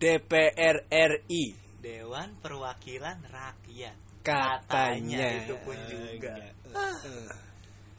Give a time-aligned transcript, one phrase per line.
[0.00, 1.44] DPR RI
[1.76, 5.44] Dewan Perwakilan Rakyat katanya.
[5.44, 6.40] itu pun juga.
[6.72, 7.28] Eh,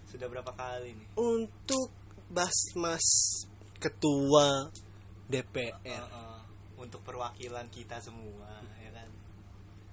[0.10, 1.08] sudah berapa kali nih?
[1.14, 1.94] Untuk
[2.26, 3.06] Basmas
[3.78, 4.70] ketua
[5.29, 6.40] DPR Heeh.
[6.78, 9.10] untuk perwakilan kita semua ya kan?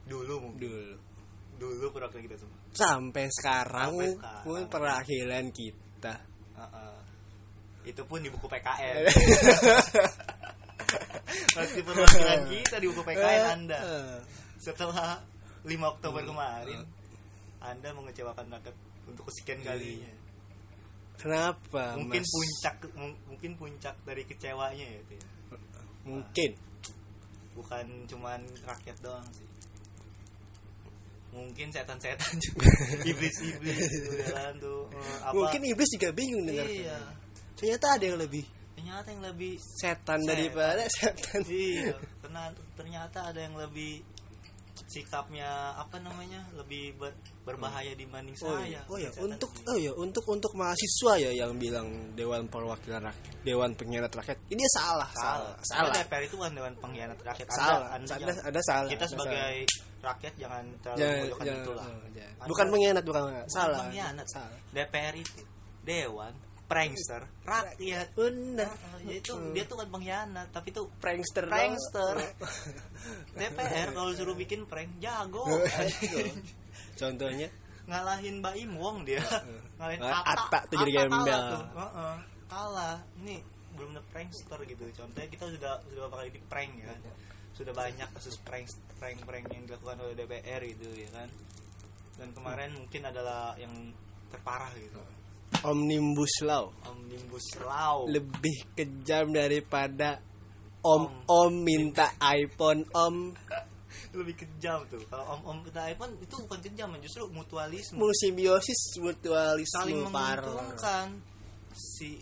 [0.09, 0.65] Dulu mungkin.
[0.65, 0.97] Dulu.
[1.59, 2.57] Dulu perwakilan kita semua.
[2.73, 4.45] Sampai sekarang Sampai sekarang.
[4.45, 6.15] pun perwakilan kita.
[6.57, 6.97] Heeh.
[7.85, 9.01] itu pun di buku PKN
[11.59, 13.79] masih perwakilan kita di buku PKN anda.
[13.79, 14.17] Eh,
[14.57, 15.19] setelah
[15.63, 16.81] 5 Oktober kemarin
[17.59, 20.13] anda mengecewakan rakyat untuk kesekian kalinya.
[21.19, 22.31] Kenapa mungkin Mas?
[22.31, 25.25] puncak mung- mungkin puncak dari kecewanya ya itu ya.
[26.07, 26.51] mungkin.
[27.53, 29.43] Bukan cuman rakyat doang sih.
[31.29, 32.71] Mungkin setan-setan juga.
[33.11, 33.79] Iblis-iblis
[34.63, 35.35] tuh Eh, apa?
[35.35, 36.97] Mungkin iblis juga bingung dengar iya.
[37.53, 38.47] Ternyata ada yang lebih
[38.79, 40.31] ternyata yang lebih setan, Setan.
[40.31, 44.07] daripada setan iya ternyata, ternyata ada yang lebih
[44.89, 49.67] sikapnya apa namanya lebih ber- berbahaya dibanding Oh saya iya, oh ya, untuk sih.
[49.67, 54.39] oh ya, untuk untuk mahasiswa ya yang bilang Dewan Perwakilan Rakyat, Dewan Pengkhianat Rakyat.
[54.47, 55.95] Ini salah, salah salah, salah.
[55.99, 58.89] DPR itu kan dewan pengkhianat rakyat anda, Salah, anda ada, jangan- ada salah.
[58.89, 59.57] kita sebagai
[59.99, 61.11] rakyat jangan terlalu salah.
[61.11, 62.33] memojokkan Jangan- itulah jangan- jangan.
[62.39, 63.79] Anda- bukan pengkhianat, bukan salah.
[63.83, 64.27] pengkhianat.
[64.31, 64.59] Salah.
[64.71, 65.41] DPR itu
[65.83, 66.33] dewan
[66.69, 67.25] prankster.
[67.43, 68.13] Rakyat.
[68.13, 68.69] Benar.
[69.03, 71.49] Ya itu dia tuh kan pengkhianat tapi tuh Prankster.
[71.49, 72.15] prankster.
[73.41, 75.49] DPR kalau suruh bikin prank jago.
[76.95, 77.49] Contohnya?
[77.89, 79.25] Ngalahin Mbak Im Wong dia.
[79.81, 81.43] Ngalahin Ah, Atta Atta tuh jadi gembel.
[82.49, 83.01] kalah.
[83.25, 83.41] Ini
[83.77, 84.85] belum ada prankster gitu.
[84.93, 86.93] Contohnya kita sudah sudah kali di prank ya.
[86.93, 87.01] Kan
[87.57, 88.69] sudah banyak kasus prank
[89.01, 91.29] prank prank yang dilakukan oleh DPR gitu ya kan.
[92.19, 93.73] Dan kemarin mungkin adalah yang
[94.29, 95.01] terparah gitu
[95.65, 96.71] Omnibus Law.
[96.87, 98.07] Omnibus law.
[98.07, 100.21] Lebih kejam daripada
[100.85, 101.53] Om Om.
[101.67, 103.35] minta iPhone Om.
[104.15, 105.03] Lebih kejam tuh.
[105.11, 107.99] Kalau om om kita iPhone itu bukan kejam justru mutualisme.
[107.99, 111.19] Musimiosis mutualisme saling menguntungkan.
[111.75, 112.17] Si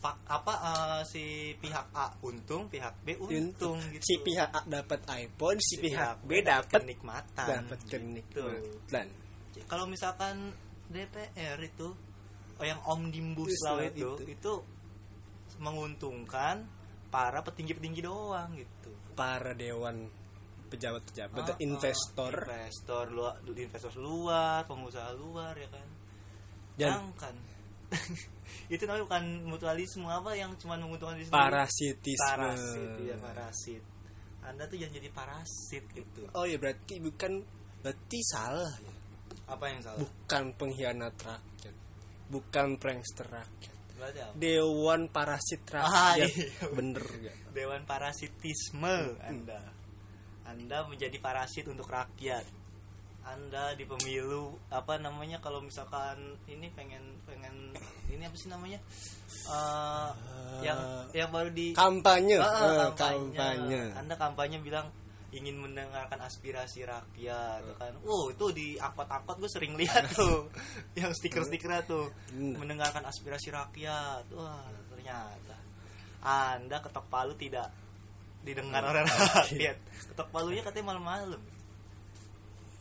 [0.00, 1.24] pak apa eh, si
[1.60, 4.02] pihak A untung pihak B untung gitu.
[4.02, 7.46] Si pihak A dapat iPhone si, Si pihak B dapat kenikmatan.
[7.46, 7.92] dapat Gitu.
[7.92, 9.06] kenikmatan
[9.70, 10.50] kalau misalkan
[10.90, 11.94] DPR itu
[12.60, 14.36] oh yang omnibus law itu, itu.
[14.36, 14.52] itu
[15.56, 16.68] menguntungkan
[17.08, 18.92] para petinggi-petinggi doang gitu.
[19.16, 20.08] Para dewan
[20.70, 22.32] pejabat-pejabat Ah, ah, investor.
[22.46, 25.88] Investor luar investor luar pengusaha luar ya kan?
[26.78, 27.34] Dan kan
[28.74, 32.22] itu namanya bukan mutualisme apa yang cuma menguntungkan diri parasitisme.
[32.22, 33.82] Parasit ya parasit.
[34.46, 36.22] Anda tuh jangan jadi parasit gitu.
[36.38, 37.42] Oh ya berarti bukan
[37.82, 38.94] berarti salah ya.
[39.50, 39.98] Apa yang salah?
[39.98, 41.49] Bukan pengkhianat rakyat
[42.30, 43.74] bukan prankster rakyat.
[44.32, 46.66] Dewan parasit Ah, rakyat iya.
[46.72, 49.60] bener gak dewan parasitisme anda.
[50.46, 52.42] Anda menjadi parasit untuk rakyat.
[53.20, 56.16] Anda di pemilu apa namanya kalau misalkan
[56.48, 57.76] ini pengen pengen
[58.08, 58.80] ini apa sih namanya?
[59.46, 60.10] Eh,
[60.64, 60.80] yang
[61.12, 62.40] yang baru di kampanye.
[62.40, 63.92] Ah, Eh, kampanye.
[63.92, 64.88] Anda kampanye bilang
[65.30, 67.92] ingin mendengarkan aspirasi rakyat tuh kan.
[68.02, 70.50] Wow itu di akot-akot gue sering lihat tuh
[70.94, 72.58] yang stiker-stikernya tuh Hmm.
[72.58, 74.26] mendengarkan aspirasi rakyat.
[74.32, 75.54] Wah ternyata.
[76.20, 77.70] Anda ketok palu tidak
[78.40, 79.76] didengar oleh rakyat.
[80.10, 81.40] Ketok palunya katanya malam-malam.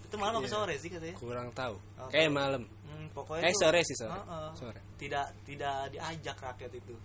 [0.04, 0.54] Itu malam apa Iya.
[0.56, 1.16] sore sih katanya?
[1.16, 1.78] Kurang tahu.
[2.02, 2.66] Oh, kayak malam.
[2.84, 4.18] Hmm, pokoknya tuh- sore sih sore.
[4.18, 4.50] Heeh.
[4.58, 4.80] sore.
[4.98, 6.96] Tidak tidak diajak rakyat itu.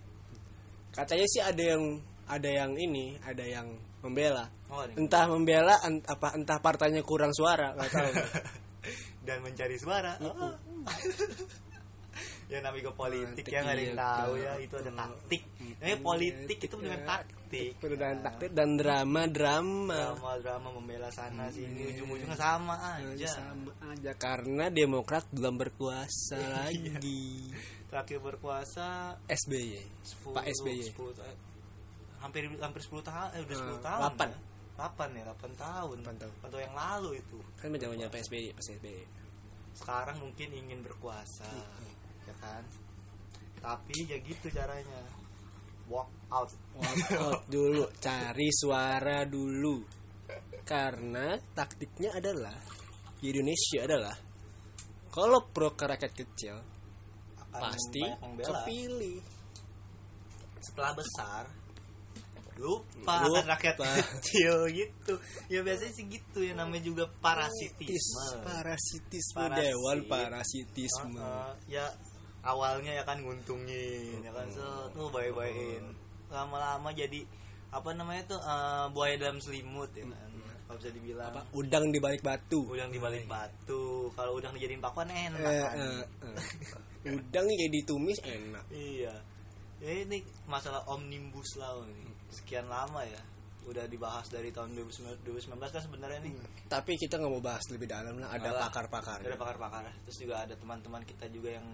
[0.89, 1.83] Katanya sih ada yang
[2.25, 3.67] ada yang ini ada yang
[4.01, 4.45] membela.
[4.69, 8.11] Oh, entah membela ent- apa entah partainya kurang suara nggak tahu.
[9.27, 10.17] Dan mencari suara.
[10.21, 10.53] Oh.
[12.45, 14.45] ya namanya politik ya nggak ada yang iya, tahu betul.
[14.45, 15.43] ya itu ada taktik.
[15.81, 17.07] Namanya politik iya, itu dengan iya.
[17.09, 17.71] taktik.
[17.81, 19.99] Dengan taktik dan drama drama.
[20.13, 22.05] Drama drama membela sana sini Iya.
[22.05, 23.27] ujung-ujungnya sama aja.
[23.33, 26.69] sama aja karena Demokrat belum berkuasa Iya.
[26.69, 27.49] lagi.
[27.89, 29.81] Terakhir berkuasa SBY
[30.29, 31.37] 10, Pak SBY 10 ta-
[32.25, 34.01] hampir hampir 10 tahun eh udah 10 Eh, tahun.
[34.01, 34.27] Delapan.
[34.27, 34.39] ya.
[34.75, 35.95] 8 ya 8 tahun.
[36.01, 36.33] Delapan tahun.
[36.41, 37.37] atau yang lalu itu.
[37.55, 38.99] Kan zamannya Pak SBY Pak SBY
[39.75, 41.51] sekarang mungkin ingin berkuasa
[42.23, 42.63] ya kan?
[43.59, 45.03] Tapi ya gitu caranya.
[45.85, 46.49] Walk out.
[46.73, 49.83] Walk out dulu cari suara dulu.
[50.65, 52.55] Karena taktiknya adalah
[53.21, 54.15] di Indonesia adalah
[55.07, 56.55] kalau pro ke rakyat kecil
[57.37, 58.01] Akan pasti
[58.41, 59.21] kepilih.
[60.59, 61.43] Setelah besar
[62.55, 63.35] lupa, Lupa.
[63.35, 65.13] akan rakyat kecil gitu.
[65.47, 68.41] Ya biasanya sih gitu ya namanya juga parasitisme.
[68.41, 69.59] Parasitisme Parasit.
[69.61, 71.19] dewan parasitisme.
[71.19, 71.51] Uh-uh.
[71.67, 71.83] ya
[72.41, 74.47] awalnya ya kan nguntungin ya kan.
[74.51, 75.83] So tuh baik-baikin.
[76.31, 77.27] Lama-lama jadi
[77.69, 80.31] apa namanya tuh eh, buaya dalam selimut ya kan.
[80.65, 81.29] Kalau bisa dibilang.
[81.29, 81.41] Apa?
[81.53, 82.65] Udang di balik batu.
[82.65, 84.09] Udang di balik batu.
[84.15, 85.77] Kalau udang dijadiin pakuan enak Eh, kan.
[85.77, 86.03] eh,
[87.05, 87.13] eh.
[87.13, 88.65] udang jadi tumis enak.
[88.73, 89.13] Iya.
[89.83, 93.21] Ya ini masalah omnibus law ini sekian lama ya
[93.65, 96.33] udah dibahas dari tahun 2019 2019 kan sebenarnya nih.
[96.69, 99.25] Tapi kita nggak mau bahas lebih dalam lah ada pakar-pakar.
[99.25, 99.89] Ada pakar-pakar.
[100.05, 101.65] Terus juga ada teman-teman kita juga yang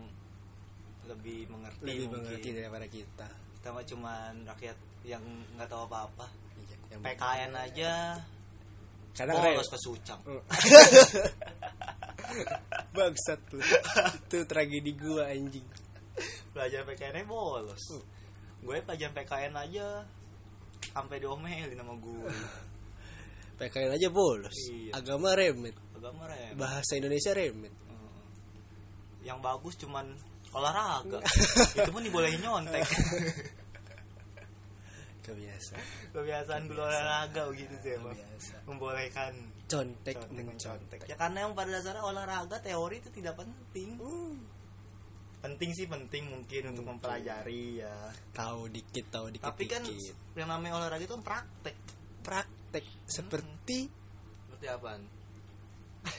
[1.12, 2.24] lebih mengerti lebih mungkin.
[2.24, 3.28] mengerti daripada kita.
[3.60, 5.24] Kita mah cuman rakyat yang
[5.60, 6.28] nggak tahu apa-apa.
[6.56, 7.92] Iya, yang PKN aja.
[9.12, 10.22] Kadang bolos rem- ke Sucang.
[12.96, 15.68] Bangsat lu itu tragedi gua anjing.
[16.56, 17.84] Pelajaran PKN bolos.
[18.64, 20.08] Gue pelajaran PKN aja
[20.92, 22.30] sampai diomelin sama gue
[23.62, 24.58] PKN aja bolos.
[24.74, 24.98] Iya.
[24.98, 27.62] agama remet agama rem bahasa Indonesia Heeh.
[29.22, 30.18] yang bagus cuman
[30.52, 31.20] olahraga.
[31.78, 32.84] Itu pun dibolehin nyontek.
[35.22, 35.86] Kebiasaan.
[36.12, 38.18] Kebiasaan dulu olahraga begitu sih emang
[38.66, 39.32] membolehkan.
[39.70, 41.00] Contek contek mencontek.
[41.08, 43.96] ya karena yang pada dasarnya olahraga teori itu tidak penting.
[44.02, 44.42] Hmm.
[45.42, 47.02] Penting sih penting mungkin untuk Mungkin.
[47.02, 47.96] mempelajari ya.
[48.32, 50.14] Tahu dikit tahu dikit tapi kan dikit.
[50.38, 51.76] yang namanya olahraga itu kan praktek.
[52.22, 52.86] Praktek.
[53.10, 53.90] Seperti?
[54.48, 55.02] Seperti apaan?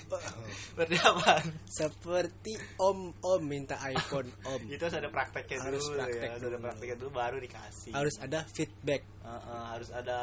[0.70, 1.46] Seperti apaan?
[1.66, 4.62] Seperti om om minta iPhone om.
[4.66, 6.30] Itu harus ada prakteknya Harus dulu praktek ya.
[6.30, 6.64] Harus ada dulu.
[6.66, 7.92] prakteknya dulu baru dikasih.
[7.94, 9.02] Harus ada feedback.
[9.22, 10.18] Heeh, harus ada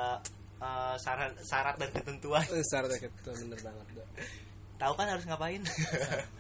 [0.60, 2.44] eh, syarat syarat dan ketentuan.
[2.52, 4.08] Eh, syarat itu bener banget Dok.
[4.80, 5.64] tahu kan harus ngapain.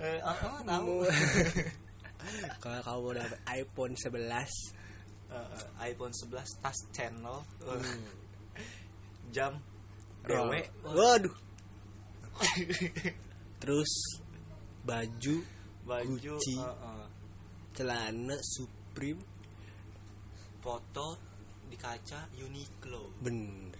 [0.00, 0.18] Eh,
[0.66, 0.94] tahu.
[2.62, 4.74] Kalau kamu dapet iPhone 11
[5.34, 7.42] Eh, eh, iPhone 11 touch channel.
[7.58, 8.06] Hmm,
[9.34, 9.58] jam
[10.22, 11.34] dewe waduh.
[13.60, 13.92] Terus
[14.86, 15.36] baju
[15.82, 16.54] baju Gucci.
[16.54, 17.06] eh, eh,
[17.74, 19.22] celana Supreme.
[20.62, 21.18] Foto
[21.68, 23.20] di kaca Uniqlo.
[23.20, 23.74] Bener.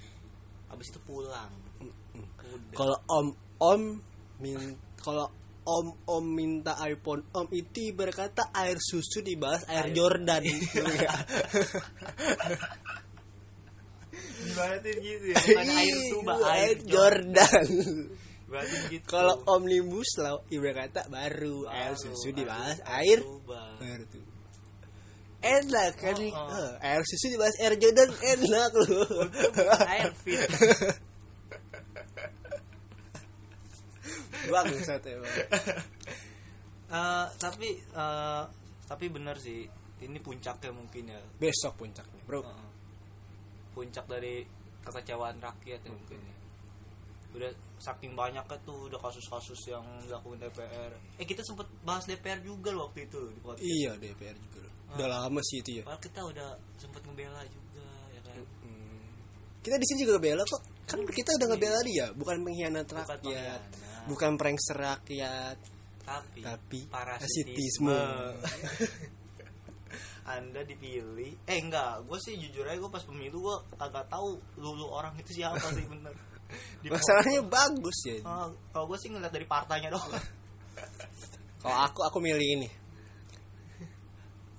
[0.68, 1.54] Habis itu pulang.
[1.80, 2.76] Udah.
[2.76, 3.26] Kalau om
[3.62, 3.82] om
[4.40, 4.58] min
[4.98, 5.30] kalau
[5.64, 10.42] om om minta iPhone om itu berkata air susu dibahas air Air- Jordan.
[14.44, 17.66] Dibahatin gitu ya bukan air tuba Iya, air Jordan.
[18.86, 19.02] Gitu.
[19.10, 21.66] Kalau omnibus law ibarat kata baru.
[21.66, 23.62] Air Baru, susu dibahas air air tuba.
[23.82, 24.22] air tuh
[25.44, 26.14] enak kan?
[26.14, 26.72] Oh, oh.
[26.78, 29.26] Eh, air susu dibahas air Jordan enak loh.
[29.90, 30.38] Air fit
[34.46, 35.34] bangsat emang
[36.86, 38.44] Eh, tapi eh,
[38.84, 39.64] tapi bener sih
[39.98, 42.68] ini puncaknya mungkin ya besok puncaknya bro Heeh.
[43.72, 44.44] puncak dari
[44.78, 46.34] kekecewaan rakyat ya mungkin ya.
[47.34, 47.50] udah
[47.80, 52.86] saking banyaknya tuh udah kasus-kasus yang dilakukan DPR eh kita sempet bahas DPR juga loh
[52.86, 53.64] waktu itu di podcast.
[53.64, 54.72] iya DPR juga loh.
[54.94, 59.08] udah lama sih itu ya Padahal kita udah sempet ngebela juga ya kan Hmm.
[59.64, 63.20] kita di sini juga bela kok kan kita udah ngebela dia bukan pengkhianat Bukan rakyat
[63.20, 63.62] pengkhianat.
[64.04, 65.56] bukan prankster rakyat
[66.04, 67.88] tapi, tapi parasitisme.
[67.88, 69.14] parasitisme.
[70.24, 71.36] Anda dipilih.
[71.44, 75.40] Eh enggak gue sih jujur aja gue pas pemilu gue agak tahu lulu orang itu
[75.40, 76.12] siapa sih bener.
[76.84, 78.20] Di masalahnya bagus ya.
[78.24, 80.12] Ah, kalau gue sih ngeliat dari partainya doang.
[81.64, 82.68] Kalau aku aku milih ini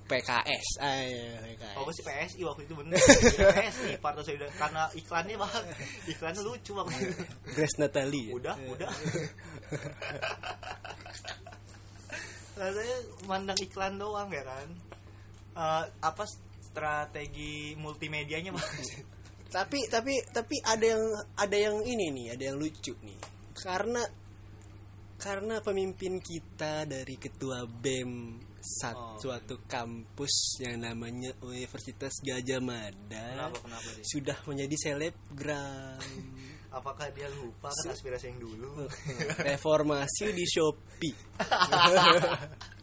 [0.05, 2.97] PKS ayo PKS kalau gue sih PSI waktu itu bener.
[2.97, 5.65] PSI Partai Solidar karena iklannya bang.
[6.05, 6.99] Iklannya lucu banget
[7.57, 8.89] Grace Natalie udah Eh, udah.
[12.55, 12.97] Rasanya
[13.27, 14.67] mandang iklan doang ya kan?
[15.57, 16.23] Eh, apa
[16.61, 19.15] strategi multimedianya bagus
[19.55, 21.03] tapi tapi tapi ada yang
[21.39, 23.19] ada yang ini nih ada yang lucu nih.
[23.55, 24.03] Karena
[25.15, 28.35] karena pemimpin kita dari ketua bem
[28.65, 29.13] sat, Oh.
[29.21, 36.01] suatu kampus yang namanya Universitas Gajah Mada kenapa kenapa sih sudah menjadi selebgram.
[36.81, 38.89] Apakah dia lupa kan aspirasi yang dulu?
[39.47, 41.15] Reformasi di Shopee.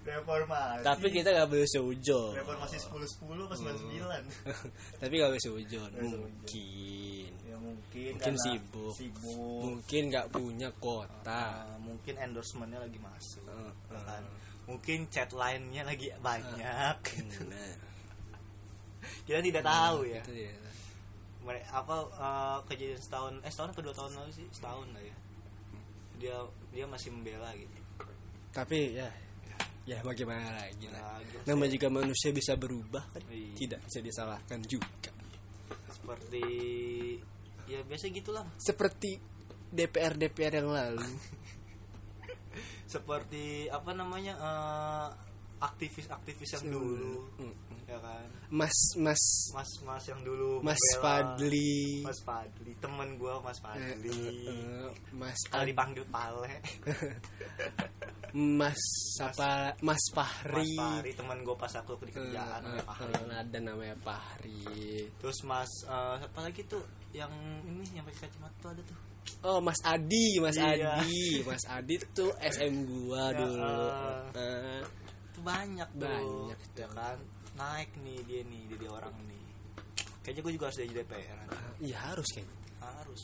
[0.00, 0.82] Reformasi.
[0.82, 7.29] Tapi kita gak boleh seujon reformasi 10 10 pas 99 tapi gak boleh seujon mungkin
[7.70, 8.92] mungkin Mungkin sibuk.
[8.98, 9.60] sibuk.
[9.62, 11.62] Mungkin gak punya kota.
[11.62, 13.46] Ah, mungkin endorsementnya lagi masuk.
[13.46, 14.02] Ya eh.
[14.04, 14.22] kan.
[14.66, 16.96] Mungkin chat line-nya lagi banyak.
[17.06, 17.46] Gitu.
[17.50, 17.74] Nah,
[19.24, 20.20] kita tidak tahu ya.
[20.20, 20.52] itu dia.
[21.40, 24.46] Mere- apa eh, kejadian setahun eh setahun atau dua tahun lalu sih?
[24.52, 25.16] Setahun lah ya.
[26.20, 26.36] Dia
[26.70, 27.78] dia masih membela gitu.
[28.52, 29.08] Tapi ya
[29.88, 31.40] ya bagaimana lagi Nah, lah gitu.
[31.48, 33.22] nama juga manusia bisa berubah kan?
[33.32, 33.56] Iya.
[33.56, 35.10] tidak bisa disalahkan juga.
[35.90, 36.44] Seperti
[37.70, 38.42] ya biasa gitulah.
[38.58, 39.22] Seperti
[39.70, 41.06] DPR DPR yang lalu.
[42.92, 45.08] Seperti apa namanya eh,
[45.60, 47.54] aktivis-aktivis yang dulu Mm.
[47.84, 48.26] ya kan?
[48.50, 49.22] Mas Mas.
[49.50, 51.02] Mas-mas yang dulu Mas membela.
[51.02, 52.00] Fadli.
[52.00, 54.20] Mas Fadli temen gue Mas Eh, Fadli.
[54.48, 56.48] eh, Mas kalau dipanggil Pale.
[58.30, 58.78] Mas
[59.18, 63.10] apa Mas Mas Fahri Fahri temen gue pas aku di Eh, kerjaan eh, Fahri.
[63.10, 65.10] eh, ada namanya Fahri.
[65.18, 66.78] Terus Mas eh, apa lagi tuh
[67.10, 67.30] yang
[67.66, 68.98] ini yang pakai kacamata tuh ada tuh?
[69.42, 71.02] Oh Mas Adi Mas Iya.
[71.02, 71.42] Adi.
[71.42, 73.82] Mas Adi tuh SM gua Ya, dulu.
[73.82, 74.22] eh.
[74.38, 75.09] Eh, itu
[75.40, 77.18] banyak tuh Banyak ya kan?
[77.56, 79.44] Naik nih dia nih dia orang nih.
[80.20, 81.38] Kayaknya gue juga harus jadi DPR
[81.80, 82.56] iya harus kayaknya.
[82.80, 83.20] Harus.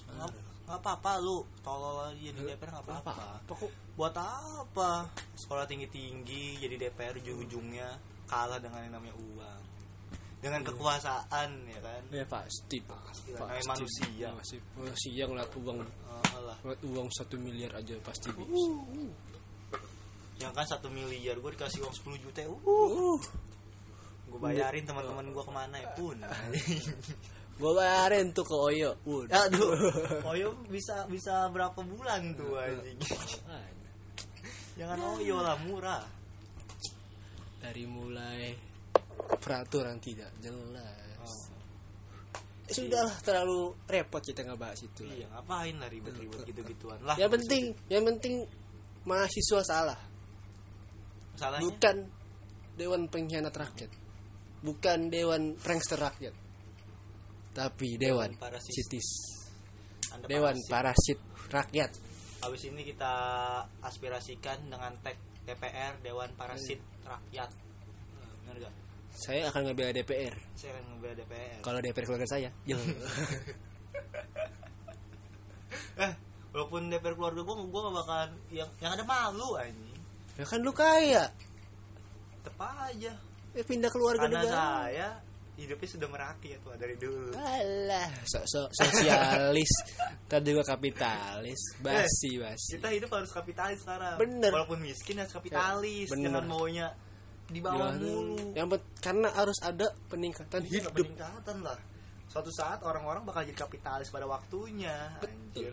[0.66, 3.12] Nggak apa-apa lu tolol aja jadi DPR nggak apa-apa.
[3.38, 3.70] apa kok?
[3.94, 4.90] Buat apa?
[5.36, 7.88] Sekolah tinggi tinggi jadi DPR ujung ujungnya
[8.26, 9.60] kalah dengan yang namanya uang.
[10.36, 10.68] Dengan Iya.
[10.68, 12.02] kekuasaan ya kan?
[12.12, 13.30] Ya pasti pasti.
[13.32, 14.28] Namanya manusia.
[14.36, 15.78] masih manusia ngeliat uang.
[16.36, 18.50] Lah ngeliat uang satu miliar aja pasti bisa.
[18.50, 19.12] Uh.
[20.40, 22.60] Yang kan satu miliar gue dikasih uang 10 juta uh.
[22.64, 23.18] Uh.
[24.26, 25.88] Gue bayarin teman-teman gue ke mana ya?
[25.96, 26.18] Pun.
[27.56, 29.72] Gua bayarin tuh ke Oyo udah aduh.
[30.32, 33.00] Oyo bisa bisa berapa bulan tuh anjing?
[34.78, 36.04] Jangan Oyo lah murah.
[37.56, 38.52] Dari mulai
[39.40, 41.24] peraturan tidak jelas.
[41.26, 41.54] Oh.
[42.66, 45.14] sudahlah terlalu repot kita nggak bahas itu lah.
[45.14, 47.14] iya ngapain lah ribet-ribet gitu-gituan lah.
[47.14, 48.42] Yang penting yang penting
[49.06, 49.98] mahasiswa salah
[51.36, 51.96] salahnya bukan
[52.76, 53.90] dewan pengkhianat rakyat
[54.60, 56.34] bukan dewan prankster rakyat
[57.52, 58.72] tapi dewan, Dewan parasit.
[58.74, 59.08] sitis
[60.12, 60.68] Anda dewan parasit.
[60.68, 61.92] parasit rakyat
[62.36, 63.12] Habis ini kita
[63.80, 67.48] aspirasikan dengan tag DPR Dewan Parasit Rakyat.
[67.48, 68.74] Nah, Bener gak?
[69.08, 71.58] saya akan ngebela DPR Saya akan ngebela DPR.
[71.64, 72.52] kalau DPR keluarga saya.
[75.96, 76.12] Eh,
[76.52, 79.95] walaupun DPR keluarga gue, gue gak bakalan yang yang ada malu anjing.
[80.36, 81.24] Ya kan lu kaya
[82.38, 83.12] Tetep aja.
[83.56, 85.08] eh, pindah keluarga Karena negara saya
[85.56, 87.32] hidupnya sudah merakyat tuh dari dulu.
[87.32, 89.72] Alah, so, so, sosialis,
[90.30, 92.76] tadi juga kapitalis, basi basi.
[92.76, 94.20] Kita hidup harus kapitalis sekarang.
[94.20, 94.52] Bener.
[94.52, 96.12] Walaupun miskin harus kapitalis.
[96.12, 96.28] Bener.
[96.28, 96.92] Jangan maunya
[97.48, 98.52] di bawah mulu.
[98.52, 100.92] Yang bet- karena harus ada peningkatan Iya, hidup.
[100.92, 101.78] peningkatan lah.
[102.28, 105.16] Suatu saat orang-orang bakal jadi kapitalis pada waktunya.
[105.24, 105.72] Anjir.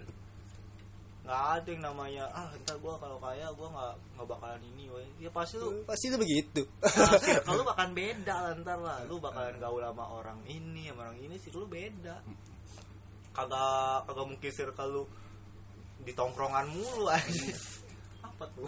[1.24, 5.08] Nggak ada yang namanya ah entar gua kalau kaya gua nggak nggak bakalan ini woy.
[5.24, 6.62] Ya pasti lu Pasti itu begitu.
[7.48, 9.00] kalau bakalan beda lah ntar lah.
[9.08, 12.20] Lu bakalan gaul sama orang ini sama orang ini sih lu beda.
[13.32, 15.04] Kagak kagak mungkin circle lu
[16.04, 17.56] di tongkrongan mulu aja.
[18.28, 18.68] Apa tuh?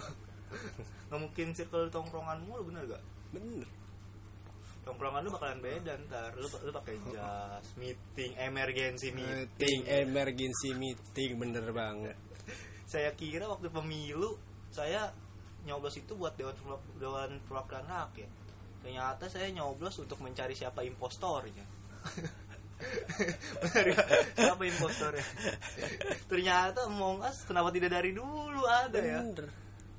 [1.11, 3.03] Nggak mungkin circle di tongkrongan mulu bener gak?
[3.35, 3.67] Bener.
[4.85, 11.41] tongkrongan lu bakalan beda ntar lu lu pakai jas meeting emergency Meeting, meeting emergency meeting,
[11.41, 12.13] bener banget.
[12.85, 14.37] Saya kira waktu pemilu
[14.69, 15.09] saya
[15.65, 16.53] nyoblos itu buat dewan
[17.01, 18.31] dewan perwakilan rakyat.
[18.85, 21.65] Ternyata saya nyoblos untuk mencari siapa impostornya.
[24.35, 25.25] Siapa impostornya?
[26.29, 29.23] Ternyata Among Us kenapa tidak dari dulu ada ya?
[29.23, 29.47] Bener.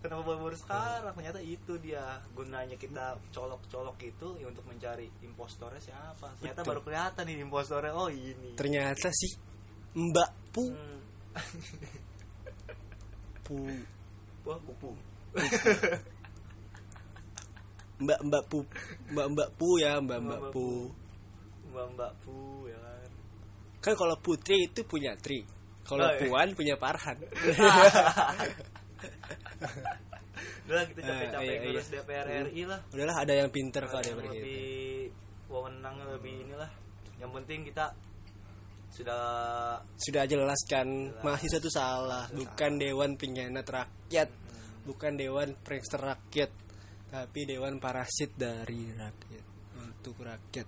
[0.05, 1.12] kenapa baru, baru sekarang?
[1.19, 2.23] Ternyata itu dia.
[2.31, 6.31] Gunanya kita colok-colok itu ya untuk mencari impostornya siapa?
[6.38, 6.71] Ternyata Betul.
[6.71, 7.93] baru kelihatan nih impostornya.
[7.97, 8.55] Oh ini.
[8.55, 9.33] Ternyata sih
[9.97, 11.00] Mbak Pu, Hmm.
[13.47, 13.57] Pu,
[14.43, 14.91] wah kupu
[17.97, 18.59] Mbak Mbak Pu,
[19.09, 20.67] Mbak Mbak Pu ya, Mbak Mbak Mbak Pu.
[21.67, 22.37] mbak mbak pu
[22.67, 23.09] ya kan
[23.81, 25.45] Kan kalau Putri itu punya Tri.
[25.85, 26.21] Kalau Oh, iya.
[26.25, 27.21] Puan punya Parhan.
[30.67, 31.62] udah kita capek-capek Ah, iya, iya.
[31.62, 34.35] ngurus DPR RI lah Udahlah ada yang pinter kok yang dia gitu.
[34.35, 35.15] lebih
[35.47, 36.71] wewenang lebih inilah
[37.17, 37.95] yang penting kita
[38.97, 39.25] sudah
[39.95, 41.21] Sudah jelaskan Jelas.
[41.21, 44.29] mahasiswa itu salah, bukan dewan pengkhianat rakyat,
[44.83, 46.49] bukan dewan prankster rakyat,
[47.07, 49.45] tapi dewan parasit dari rakyat
[49.76, 50.67] untuk rakyat,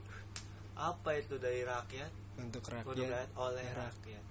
[0.76, 2.94] apa itu dari rakyat untuk rakyat.
[2.94, 4.24] rakyat oleh rakyat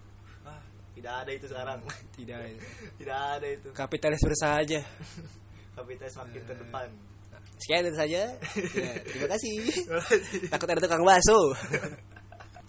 [0.46, 0.62] ah
[0.96, 1.80] tidak ada itu sekarang
[2.16, 2.38] Tidak
[3.04, 4.80] tidak ada itu kapitalis bersahaja.
[5.78, 6.46] kapitalis makin Eh.
[6.46, 6.88] ke depan
[7.58, 8.22] Sekian itu saja.
[8.78, 9.56] Ya, terima kasih.
[9.66, 10.40] Terima kasih.
[10.48, 11.40] Takut ada tukang bakso.